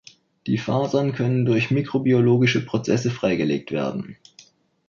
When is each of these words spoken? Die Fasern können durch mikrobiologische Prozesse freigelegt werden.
Die 0.47 0.57
Fasern 0.57 1.11
können 1.13 1.45
durch 1.45 1.69
mikrobiologische 1.69 2.65
Prozesse 2.65 3.11
freigelegt 3.11 3.69
werden. 3.71 4.17